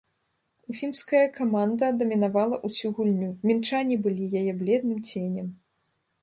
Уфімская 0.71 1.19
каманда 1.35 1.89
дамінавала 1.99 2.57
ўсю 2.67 2.87
гульню, 3.01 3.29
мінчане 3.51 3.95
былі 4.07 4.25
яе 4.41 4.51
бледным 4.65 4.99
ценем. 5.13 5.47